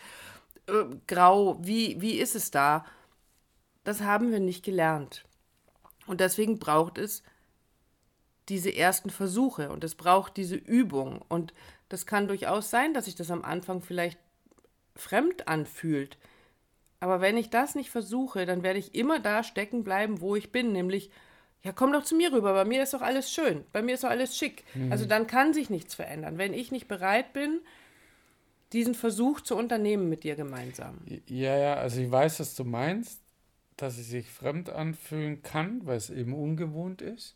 äh, 0.67 0.85
grau? 1.05 1.59
Wie, 1.61 2.01
wie 2.01 2.13
ist 2.13 2.35
es 2.35 2.49
da? 2.49 2.85
Das 3.83 4.01
haben 4.01 4.31
wir 4.31 4.39
nicht 4.39 4.63
gelernt. 4.63 5.25
Und 6.07 6.21
deswegen 6.21 6.59
braucht 6.59 6.97
es 6.97 7.23
diese 8.49 8.73
ersten 8.73 9.09
Versuche 9.09 9.69
und 9.69 9.83
es 9.83 9.95
braucht 9.95 10.37
diese 10.37 10.55
Übung. 10.55 11.21
Und 11.27 11.53
das 11.89 12.05
kann 12.05 12.27
durchaus 12.27 12.69
sein, 12.69 12.93
dass 12.93 13.05
sich 13.05 13.15
das 13.15 13.31
am 13.31 13.43
Anfang 13.43 13.81
vielleicht 13.81 14.17
fremd 14.95 15.47
anfühlt. 15.47 16.17
Aber 16.99 17.21
wenn 17.21 17.37
ich 17.37 17.49
das 17.49 17.75
nicht 17.75 17.89
versuche, 17.89 18.45
dann 18.45 18.63
werde 18.63 18.79
ich 18.79 18.95
immer 18.95 19.19
da 19.19 19.43
stecken 19.43 19.83
bleiben, 19.83 20.19
wo 20.21 20.35
ich 20.35 20.51
bin, 20.51 20.71
nämlich, 20.71 21.11
ja, 21.63 21.71
komm 21.71 21.93
doch 21.93 22.03
zu 22.03 22.15
mir 22.15 22.31
rüber, 22.31 22.53
bei 22.53 22.65
mir 22.65 22.81
ist 22.81 22.93
doch 22.93 23.01
alles 23.01 23.31
schön, 23.31 23.63
bei 23.71 23.81
mir 23.81 23.95
ist 23.95 24.03
doch 24.03 24.09
alles 24.09 24.35
schick. 24.35 24.63
Mhm. 24.73 24.91
Also 24.91 25.05
dann 25.05 25.27
kann 25.27 25.53
sich 25.53 25.69
nichts 25.69 25.95
verändern. 25.95 26.37
Wenn 26.37 26.53
ich 26.53 26.71
nicht 26.71 26.87
bereit 26.87 27.33
bin, 27.33 27.61
diesen 28.73 28.95
Versuch 28.95 29.41
zu 29.41 29.55
unternehmen 29.55 30.09
mit 30.09 30.23
dir 30.23 30.35
gemeinsam. 30.35 30.97
Ja, 31.27 31.57
ja, 31.57 31.73
also 31.75 32.01
ich 32.01 32.11
weiß, 32.11 32.39
was 32.39 32.55
du 32.55 32.63
meinst, 32.63 33.21
dass 33.77 33.97
es 33.97 34.09
sich 34.09 34.29
fremd 34.29 34.69
anfühlen 34.69 35.43
kann, 35.43 35.85
weil 35.85 35.97
es 35.97 36.09
eben 36.09 36.33
ungewohnt 36.33 37.01
ist. 37.01 37.35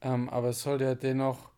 Ähm, 0.00 0.28
aber 0.28 0.50
es 0.50 0.62
sollte 0.62 0.84
ja 0.84 0.94
dennoch 0.94 1.50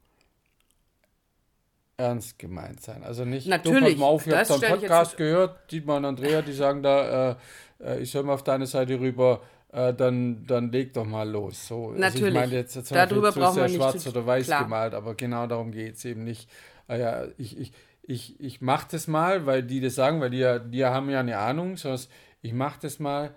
ernst 1.97 2.39
gemeint 2.39 2.81
sein. 2.83 3.03
Also 3.03 3.25
nicht, 3.25 3.47
Natürlich, 3.47 3.81
du, 3.81 3.91
pass 3.91 3.99
mal 3.99 4.07
auf, 4.07 4.27
ich 4.27 4.35
habe 4.35 4.67
einen 4.67 4.81
Podcast 4.81 5.17
gehört, 5.17 5.71
Dietmar 5.71 5.97
und 5.97 6.05
Andrea, 6.05 6.43
die 6.43 6.53
sagen 6.53 6.83
da, 6.83 7.31
äh, 7.31 7.37
äh, 7.81 8.01
ich 8.01 8.11
soll 8.11 8.23
mal 8.23 8.35
auf 8.35 8.45
deine 8.45 8.67
Seite 8.67 9.01
rüber, 9.01 9.43
äh, 9.73 9.95
dann, 9.95 10.47
dann 10.47 10.71
leg 10.71 10.93
doch 10.93 11.07
mal 11.07 11.29
los. 11.29 11.67
So, 11.67 11.93
Natürlich, 11.93 12.13
also 12.13 12.27
ich 12.27 12.35
meine 12.35 12.53
jetzt, 12.53 12.77
jetzt 12.77 12.95
darüber 12.95 13.35
wir 13.35 13.63
nicht 13.65 13.77
schwarz 13.77 14.07
oder 14.07 14.27
weiß 14.27 14.47
klar. 14.47 14.65
gemalt, 14.65 14.95
aber 14.95 15.15
genau 15.15 15.47
darum 15.47 15.73
geht 15.73 15.97
es 15.97 16.05
eben 16.05 16.25
nicht. 16.25 16.51
Ah 16.87 16.97
ja, 16.97 17.25
ich, 17.39 17.59
ich, 17.59 17.73
ich, 18.03 18.41
ich 18.41 18.61
mache 18.61 18.87
das 18.91 19.09
mal, 19.09 19.47
weil 19.47 19.63
die 19.63 19.81
das 19.81 19.95
sagen, 19.95 20.21
weil 20.21 20.31
die, 20.31 20.59
die 20.71 20.85
haben 20.85 21.11
ja 21.11 21.21
eine 21.21 21.39
Ahnung, 21.39 21.77
sondern 21.77 22.01
ich 22.43 22.53
mache 22.53 22.79
das 22.83 22.99
mal, 22.99 23.35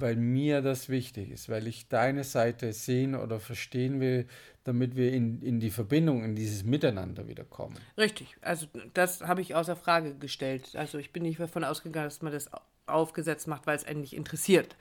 weil 0.00 0.16
mir 0.16 0.62
das 0.62 0.88
wichtig 0.88 1.30
ist, 1.30 1.48
weil 1.48 1.66
ich 1.66 1.88
deine 1.88 2.24
Seite 2.24 2.72
sehen 2.72 3.14
oder 3.14 3.40
verstehen 3.40 4.00
will, 4.00 4.26
damit 4.64 4.96
wir 4.96 5.12
in, 5.12 5.40
in 5.42 5.60
die 5.60 5.70
Verbindung, 5.70 6.24
in 6.24 6.34
dieses 6.34 6.64
Miteinander 6.64 7.28
wieder 7.28 7.44
kommen. 7.44 7.78
Richtig, 7.96 8.36
also 8.40 8.66
das 8.94 9.22
habe 9.22 9.40
ich 9.40 9.54
außer 9.54 9.76
Frage 9.76 10.14
gestellt. 10.14 10.76
Also 10.76 10.98
ich 10.98 11.12
bin 11.12 11.22
nicht 11.22 11.40
davon 11.40 11.64
ausgegangen, 11.64 12.06
dass 12.06 12.22
man 12.22 12.32
das 12.32 12.50
aufgesetzt 12.86 13.46
macht, 13.46 13.66
weil 13.66 13.76
es 13.76 13.84
einen 13.84 14.00
nicht 14.00 14.14
interessiert. 14.14 14.76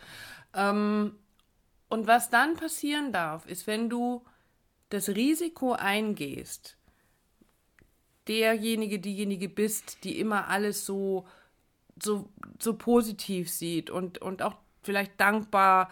Ähm, 0.54 1.16
und 1.90 2.08
was 2.08 2.30
dann 2.30 2.56
passieren 2.56 3.12
darf, 3.12 3.46
ist, 3.46 3.68
wenn 3.68 3.90
du 3.90 4.24
das 4.90 5.10
Risiko 5.10 5.74
eingehst, 5.74 6.78
derjenige, 8.28 9.00
diejenige 9.00 9.50
bist, 9.50 10.04
die 10.04 10.20
immer 10.20 10.48
alles 10.48 10.86
so, 10.86 11.26
so, 12.02 12.30
so 12.60 12.76
positiv 12.76 13.50
sieht 13.50 13.90
und, 13.90 14.20
und 14.20 14.42
auch 14.42 14.56
vielleicht 14.82 15.20
dankbar 15.20 15.90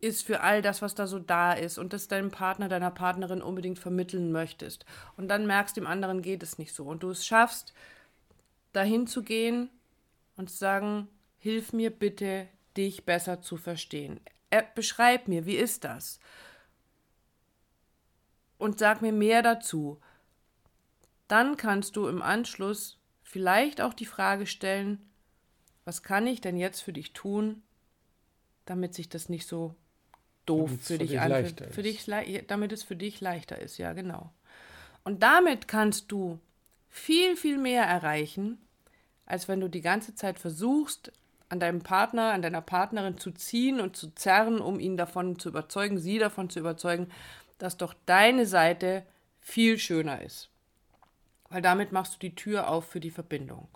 ist 0.00 0.22
für 0.22 0.40
all 0.40 0.60
das, 0.60 0.82
was 0.82 0.94
da 0.94 1.06
so 1.06 1.18
da 1.18 1.52
ist 1.54 1.78
und 1.78 1.92
das 1.92 2.08
deinem 2.08 2.30
Partner, 2.30 2.68
deiner 2.68 2.90
Partnerin 2.90 3.42
unbedingt 3.42 3.78
vermitteln 3.78 4.32
möchtest. 4.32 4.84
Und 5.16 5.28
dann 5.28 5.46
merkst, 5.46 5.76
dem 5.76 5.86
anderen 5.86 6.20
geht 6.20 6.42
es 6.42 6.58
nicht 6.58 6.74
so. 6.74 6.84
Und 6.84 7.02
du 7.02 7.10
es 7.10 7.26
schaffst, 7.26 7.72
dahin 8.72 9.06
zu 9.06 9.22
gehen 9.22 9.70
und 10.36 10.50
zu 10.50 10.56
sagen, 10.56 11.08
hilf 11.38 11.72
mir 11.72 11.90
bitte, 11.90 12.48
dich 12.76 13.04
besser 13.04 13.40
zu 13.40 13.56
verstehen. 13.56 14.20
Er, 14.50 14.62
beschreib 14.74 15.26
mir, 15.26 15.46
wie 15.46 15.56
ist 15.56 15.84
das? 15.84 16.20
Und 18.58 18.78
sag 18.78 19.00
mir 19.00 19.12
mehr 19.12 19.42
dazu. 19.42 20.00
Dann 21.28 21.56
kannst 21.56 21.96
du 21.96 22.08
im 22.08 22.20
Anschluss 22.22 22.98
vielleicht 23.22 23.80
auch 23.80 23.94
die 23.94 24.06
Frage 24.06 24.46
stellen, 24.46 25.10
was 25.84 26.02
kann 26.02 26.26
ich 26.26 26.40
denn 26.40 26.56
jetzt 26.56 26.80
für 26.80 26.92
dich 26.92 27.12
tun, 27.12 27.63
damit 28.64 28.94
sich 28.94 29.08
das 29.08 29.28
nicht 29.28 29.46
so 29.46 29.74
doof 30.46 30.70
für, 30.70 30.94
für 30.94 30.98
dich 30.98 31.20
anfühlt. 31.20 31.74
Für 31.74 31.82
dich, 31.82 32.10
damit 32.46 32.72
es 32.72 32.82
für 32.82 32.96
dich 32.96 33.20
leichter 33.20 33.58
ist, 33.58 33.78
ja, 33.78 33.92
genau. 33.92 34.32
Und 35.04 35.22
damit 35.22 35.68
kannst 35.68 36.10
du 36.12 36.38
viel, 36.88 37.36
viel 37.36 37.58
mehr 37.58 37.84
erreichen, 37.84 38.58
als 39.26 39.48
wenn 39.48 39.60
du 39.60 39.68
die 39.68 39.80
ganze 39.80 40.14
Zeit 40.14 40.38
versuchst, 40.38 41.12
an 41.48 41.60
deinem 41.60 41.82
Partner, 41.82 42.32
an 42.32 42.42
deiner 42.42 42.62
Partnerin 42.62 43.18
zu 43.18 43.30
ziehen 43.30 43.80
und 43.80 43.96
zu 43.96 44.14
zerren, 44.14 44.60
um 44.60 44.80
ihn 44.80 44.96
davon 44.96 45.38
zu 45.38 45.50
überzeugen, 45.50 45.98
sie 45.98 46.18
davon 46.18 46.50
zu 46.50 46.58
überzeugen, 46.58 47.08
dass 47.58 47.76
doch 47.76 47.94
deine 48.06 48.46
Seite 48.46 49.04
viel 49.40 49.78
schöner 49.78 50.22
ist. 50.22 50.50
Weil 51.50 51.62
damit 51.62 51.92
machst 51.92 52.14
du 52.14 52.18
die 52.18 52.34
Tür 52.34 52.68
auf 52.68 52.86
für 52.86 53.00
die 53.00 53.10
Verbindung. 53.10 53.68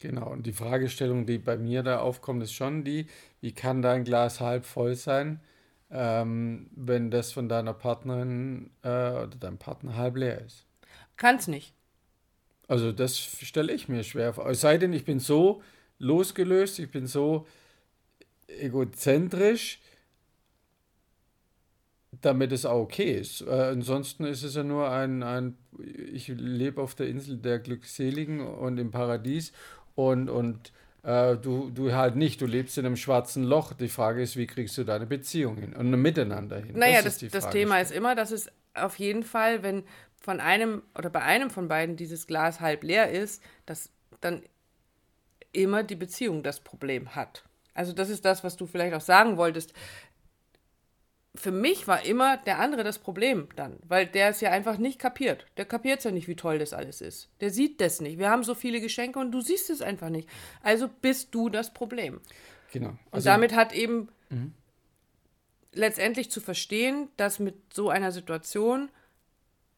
Genau, 0.00 0.30
und 0.30 0.46
die 0.46 0.54
Fragestellung, 0.54 1.26
die 1.26 1.38
bei 1.38 1.58
mir 1.58 1.82
da 1.82 2.00
aufkommt, 2.00 2.42
ist 2.42 2.54
schon 2.54 2.84
die, 2.84 3.06
wie 3.42 3.52
kann 3.52 3.82
dein 3.82 4.02
Glas 4.02 4.40
halb 4.40 4.64
voll 4.64 4.94
sein, 4.94 5.40
ähm, 5.90 6.70
wenn 6.74 7.10
das 7.10 7.32
von 7.32 7.50
deiner 7.50 7.74
Partnerin 7.74 8.70
äh, 8.82 8.88
oder 8.88 9.36
deinem 9.38 9.58
Partner 9.58 9.96
halb 9.96 10.16
leer 10.16 10.40
ist? 10.40 10.64
Kann's 11.18 11.48
nicht. 11.48 11.74
Also 12.66 12.92
das 12.92 13.18
stelle 13.18 13.74
ich 13.74 13.88
mir 13.88 14.02
schwer 14.02 14.32
vor. 14.32 14.48
Es 14.48 14.62
sei 14.62 14.78
denn, 14.78 14.94
ich 14.94 15.04
bin 15.04 15.20
so 15.20 15.60
losgelöst, 15.98 16.78
ich 16.78 16.90
bin 16.90 17.06
so 17.06 17.46
egozentrisch, 18.46 19.80
damit 22.22 22.52
es 22.52 22.64
auch 22.64 22.80
okay 22.80 23.12
ist. 23.12 23.42
Äh, 23.42 23.50
ansonsten 23.50 24.24
ist 24.24 24.44
es 24.44 24.54
ja 24.54 24.62
nur 24.62 24.90
ein, 24.90 25.22
ein 25.22 25.58
ich 26.12 26.28
lebe 26.28 26.80
auf 26.80 26.94
der 26.94 27.08
Insel 27.08 27.36
der 27.36 27.58
Glückseligen 27.58 28.40
und 28.40 28.78
im 28.78 28.90
Paradies 28.90 29.52
und, 29.94 30.28
und 30.28 30.72
äh, 31.02 31.36
du, 31.36 31.70
du 31.70 31.92
halt 31.92 32.16
nicht, 32.16 32.40
du 32.40 32.46
lebst 32.46 32.76
in 32.78 32.86
einem 32.86 32.96
schwarzen 32.96 33.44
Loch. 33.44 33.72
Die 33.72 33.88
Frage 33.88 34.22
ist, 34.22 34.36
wie 34.36 34.46
kriegst 34.46 34.76
du 34.78 34.84
deine 34.84 35.06
Beziehung 35.06 35.56
hin 35.56 35.74
und 35.74 35.92
ein 35.92 36.00
Miteinander 36.00 36.58
hin? 36.58 36.76
Naja, 36.78 37.02
das, 37.02 37.18
das, 37.18 37.30
das 37.30 37.50
Thema 37.50 37.80
ist 37.80 37.90
immer, 37.90 38.14
dass 38.14 38.30
es 38.30 38.50
auf 38.74 38.98
jeden 38.98 39.22
Fall, 39.22 39.62
wenn 39.62 39.84
von 40.20 40.40
einem 40.40 40.82
oder 40.96 41.10
bei 41.10 41.22
einem 41.22 41.50
von 41.50 41.68
beiden 41.68 41.96
dieses 41.96 42.26
Glas 42.26 42.60
halb 42.60 42.82
leer 42.84 43.10
ist, 43.10 43.42
dass 43.66 43.90
dann 44.20 44.42
immer 45.52 45.82
die 45.82 45.96
Beziehung 45.96 46.42
das 46.42 46.60
Problem 46.60 47.14
hat. 47.14 47.44
Also 47.72 47.92
das 47.92 48.10
ist 48.10 48.24
das, 48.24 48.44
was 48.44 48.56
du 48.56 48.66
vielleicht 48.66 48.94
auch 48.94 49.00
sagen 49.00 49.36
wolltest 49.36 49.72
für 51.34 51.52
mich 51.52 51.86
war 51.86 52.04
immer 52.04 52.36
der 52.38 52.58
andere 52.58 52.82
das 52.82 52.98
Problem 52.98 53.48
dann, 53.54 53.78
weil 53.86 54.06
der 54.06 54.30
es 54.30 54.40
ja 54.40 54.50
einfach 54.50 54.78
nicht 54.78 54.98
kapiert. 54.98 55.46
Der 55.56 55.64
kapiert 55.64 55.98
es 55.98 56.04
ja 56.04 56.10
nicht, 56.10 56.28
wie 56.28 56.34
toll 56.34 56.58
das 56.58 56.72
alles 56.72 57.00
ist. 57.00 57.28
Der 57.40 57.50
sieht 57.50 57.80
das 57.80 58.00
nicht. 58.00 58.18
Wir 58.18 58.30
haben 58.30 58.42
so 58.42 58.54
viele 58.54 58.80
Geschenke 58.80 59.18
und 59.18 59.30
du 59.30 59.40
siehst 59.40 59.70
es 59.70 59.80
einfach 59.80 60.08
nicht. 60.08 60.28
Also 60.62 60.88
bist 60.88 61.34
du 61.34 61.48
das 61.48 61.72
Problem. 61.72 62.20
Genau. 62.72 62.96
Also, 63.10 63.16
und 63.16 63.24
damit 63.26 63.54
hat 63.54 63.72
eben 63.72 64.08
mhm. 64.28 64.54
letztendlich 65.72 66.30
zu 66.30 66.40
verstehen, 66.40 67.08
dass 67.16 67.38
mit 67.38 67.72
so 67.72 67.90
einer 67.90 68.10
Situation 68.10 68.90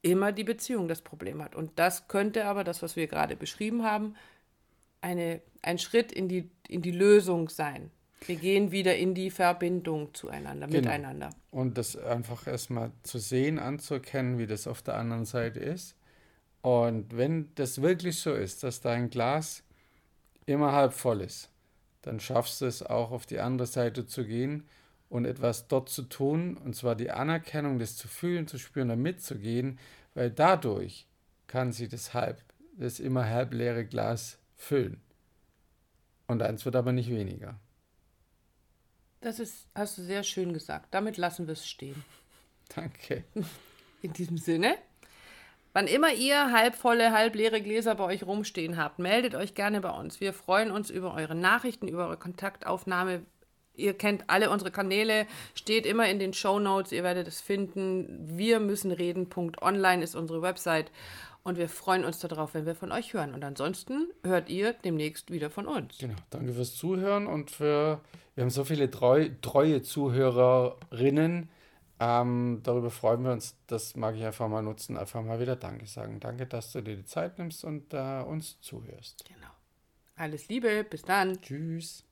immer 0.00 0.32
die 0.32 0.44
Beziehung 0.44 0.88
das 0.88 1.02
Problem 1.02 1.42
hat. 1.42 1.54
Und 1.54 1.78
das 1.78 2.08
könnte 2.08 2.46
aber, 2.46 2.64
das, 2.64 2.82
was 2.82 2.96
wir 2.96 3.06
gerade 3.06 3.36
beschrieben 3.36 3.84
haben, 3.84 4.16
eine, 5.00 5.42
ein 5.60 5.78
Schritt 5.78 6.12
in 6.12 6.28
die, 6.28 6.50
in 6.66 6.80
die 6.82 6.92
Lösung 6.92 7.48
sein. 7.48 7.90
Wir 8.26 8.36
gehen 8.36 8.70
wieder 8.70 8.96
in 8.96 9.14
die 9.14 9.30
Verbindung 9.30 10.14
zueinander, 10.14 10.66
genau. 10.66 10.80
miteinander. 10.80 11.30
Und 11.50 11.78
das 11.78 11.96
einfach 11.96 12.46
erstmal 12.46 12.92
zu 13.02 13.18
sehen, 13.18 13.58
anzuerkennen, 13.58 14.38
wie 14.38 14.46
das 14.46 14.66
auf 14.66 14.82
der 14.82 14.96
anderen 14.96 15.24
Seite 15.24 15.60
ist. 15.60 15.96
Und 16.62 17.16
wenn 17.16 17.50
das 17.56 17.82
wirklich 17.82 18.18
so 18.18 18.32
ist, 18.32 18.62
dass 18.62 18.80
dein 18.80 19.10
Glas 19.10 19.64
immer 20.46 20.72
halb 20.72 20.92
voll 20.92 21.20
ist, 21.20 21.50
dann 22.02 22.20
schaffst 22.20 22.60
du 22.60 22.66
es 22.66 22.82
auch 22.82 23.10
auf 23.10 23.26
die 23.26 23.40
andere 23.40 23.66
Seite 23.66 24.06
zu 24.06 24.24
gehen 24.24 24.64
und 25.08 25.24
etwas 25.24 25.68
dort 25.68 25.88
zu 25.88 26.02
tun, 26.02 26.56
und 26.56 26.74
zwar 26.74 26.94
die 26.94 27.10
Anerkennung, 27.10 27.78
das 27.78 27.96
zu 27.96 28.08
fühlen, 28.08 28.46
zu 28.46 28.58
spüren, 28.58 28.88
da 28.88 28.96
mitzugehen, 28.96 29.78
weil 30.14 30.30
dadurch 30.30 31.06
kann 31.46 31.72
sich 31.72 31.88
das 31.88 32.14
halb, 32.14 32.42
das 32.76 32.98
immer 32.98 33.28
halb 33.28 33.52
leere 33.52 33.84
Glas 33.84 34.38
füllen. 34.56 35.00
Und 36.26 36.42
eins 36.42 36.64
wird 36.64 36.76
aber 36.76 36.92
nicht 36.92 37.10
weniger. 37.10 37.58
Das 39.22 39.38
ist, 39.38 39.66
hast 39.74 39.98
du 39.98 40.02
sehr 40.02 40.24
schön 40.24 40.52
gesagt. 40.52 40.88
Damit 40.90 41.16
lassen 41.16 41.46
wir 41.46 41.52
es 41.52 41.66
stehen. 41.66 42.04
Danke. 42.74 43.24
In 44.02 44.12
diesem 44.12 44.36
Sinne. 44.36 44.74
Wann 45.72 45.86
immer 45.86 46.12
ihr 46.12 46.52
halbvolle, 46.52 47.12
halbleere 47.12 47.62
Gläser 47.62 47.94
bei 47.94 48.04
euch 48.04 48.24
rumstehen 48.24 48.76
habt, 48.76 48.98
meldet 48.98 49.34
euch 49.34 49.54
gerne 49.54 49.80
bei 49.80 49.90
uns. 49.90 50.20
Wir 50.20 50.34
freuen 50.34 50.70
uns 50.70 50.90
über 50.90 51.14
eure 51.14 51.34
Nachrichten, 51.34 51.88
über 51.88 52.06
eure 52.06 52.18
Kontaktaufnahme. 52.18 53.22
Ihr 53.74 53.96
kennt 53.96 54.28
alle 54.28 54.50
unsere 54.50 54.70
Kanäle, 54.70 55.26
steht 55.54 55.86
immer 55.86 56.06
in 56.10 56.18
den 56.18 56.34
Show 56.34 56.58
Notes, 56.58 56.92
ihr 56.92 57.04
werdet 57.04 57.26
es 57.26 57.40
finden. 57.40 58.36
Wir 58.36 58.60
müssen 58.60 58.92
reden.online 58.92 60.02
ist 60.02 60.14
unsere 60.14 60.42
Website. 60.42 60.90
Und 61.44 61.58
wir 61.58 61.68
freuen 61.68 62.04
uns 62.04 62.20
darauf, 62.20 62.54
wenn 62.54 62.66
wir 62.66 62.74
von 62.74 62.92
euch 62.92 63.14
hören. 63.14 63.34
Und 63.34 63.42
ansonsten 63.44 64.08
hört 64.22 64.48
ihr 64.48 64.74
demnächst 64.74 65.30
wieder 65.30 65.50
von 65.50 65.66
uns. 65.66 65.98
Genau. 65.98 66.14
Danke 66.30 66.52
fürs 66.52 66.76
Zuhören 66.76 67.26
und 67.26 67.50
für, 67.50 68.00
wir 68.34 68.42
haben 68.42 68.50
so 68.50 68.64
viele 68.64 68.90
treu, 68.90 69.30
treue 69.40 69.82
Zuhörerinnen. 69.82 71.48
Ähm, 71.98 72.60
darüber 72.62 72.90
freuen 72.90 73.24
wir 73.24 73.32
uns. 73.32 73.56
Das 73.66 73.96
mag 73.96 74.14
ich 74.14 74.24
einfach 74.24 74.48
mal 74.48 74.62
nutzen, 74.62 74.96
einfach 74.96 75.22
mal 75.22 75.40
wieder 75.40 75.56
Danke 75.56 75.86
sagen. 75.86 76.20
Danke, 76.20 76.46
dass 76.46 76.72
du 76.72 76.80
dir 76.80 76.96
die 76.96 77.04
Zeit 77.04 77.38
nimmst 77.38 77.64
und 77.64 77.92
äh, 77.92 78.22
uns 78.22 78.60
zuhörst. 78.60 79.24
Genau. 79.24 79.50
Alles 80.14 80.48
Liebe, 80.48 80.84
bis 80.84 81.02
dann. 81.02 81.40
Tschüss. 81.40 82.04